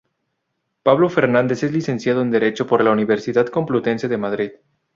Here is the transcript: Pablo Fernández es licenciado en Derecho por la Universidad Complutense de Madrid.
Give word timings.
Pablo 0.81 1.09
Fernández 1.11 1.61
es 1.61 1.71
licenciado 1.71 2.23
en 2.23 2.31
Derecho 2.31 2.65
por 2.65 2.83
la 2.83 2.89
Universidad 2.89 3.45
Complutense 3.45 4.07
de 4.07 4.17
Madrid. 4.17 4.51